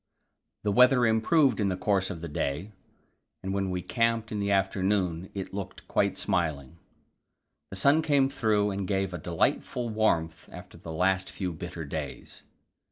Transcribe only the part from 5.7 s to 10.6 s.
quite smiling. The sun came through and gave a delightful warmth